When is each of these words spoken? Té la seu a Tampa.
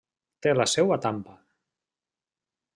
Té 0.45 0.53
la 0.55 0.65
seu 0.71 0.95
a 0.95 0.97
Tampa. 1.05 1.37